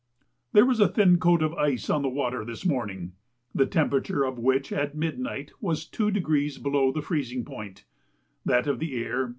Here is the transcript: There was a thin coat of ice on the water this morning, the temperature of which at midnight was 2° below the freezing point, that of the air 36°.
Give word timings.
There 0.53 0.65
was 0.65 0.79
a 0.79 0.87
thin 0.87 1.19
coat 1.19 1.43
of 1.43 1.53
ice 1.53 1.87
on 1.87 2.01
the 2.01 2.09
water 2.09 2.43
this 2.43 2.65
morning, 2.65 3.11
the 3.53 3.67
temperature 3.67 4.23
of 4.23 4.39
which 4.39 4.71
at 4.73 4.97
midnight 4.97 5.51
was 5.61 5.85
2° 5.87 6.63
below 6.63 6.91
the 6.91 7.03
freezing 7.03 7.45
point, 7.45 7.85
that 8.43 8.65
of 8.65 8.79
the 8.79 8.95
air 8.95 9.27
36°. 9.27 9.29